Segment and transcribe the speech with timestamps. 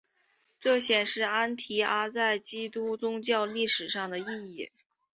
[0.59, 4.71] 这显示安提阿在基督宗教历史上的意义。